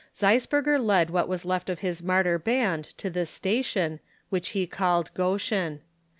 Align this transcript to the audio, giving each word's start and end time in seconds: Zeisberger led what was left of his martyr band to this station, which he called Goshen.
Zeisberger 0.15 0.79
led 0.83 1.11
what 1.11 1.27
was 1.27 1.45
left 1.45 1.69
of 1.69 1.81
his 1.81 2.01
martyr 2.01 2.39
band 2.39 2.85
to 2.97 3.07
this 3.07 3.29
station, 3.29 3.99
which 4.29 4.49
he 4.57 4.65
called 4.65 5.13
Goshen. 5.13 5.81